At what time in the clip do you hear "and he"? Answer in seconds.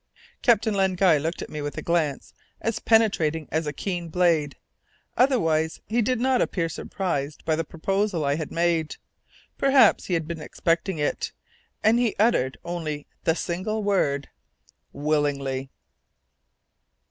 11.83-12.15